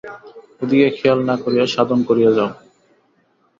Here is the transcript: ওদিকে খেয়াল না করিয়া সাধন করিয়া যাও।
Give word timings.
ওদিকে 0.61 0.87
খেয়াল 0.97 1.19
না 1.29 1.35
করিয়া 1.43 1.65
সাধন 1.73 1.99
করিয়া 2.09 2.31
যাও। 2.37 2.51